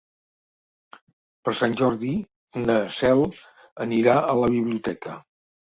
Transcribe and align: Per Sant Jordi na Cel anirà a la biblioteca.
Per 1.49 1.53
Sant 1.59 1.75
Jordi 1.83 2.09
na 2.63 2.79
Cel 3.01 3.23
anirà 3.87 4.17
a 4.33 4.37
la 4.43 4.51
biblioteca. 4.57 5.19